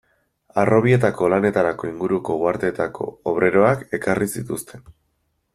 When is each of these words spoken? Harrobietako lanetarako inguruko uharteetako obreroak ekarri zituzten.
Harrobietako 0.61 1.27
lanetarako 1.33 1.91
inguruko 1.91 2.39
uharteetako 2.45 3.11
obreroak 3.33 3.87
ekarri 3.99 4.33
zituzten. 4.39 4.87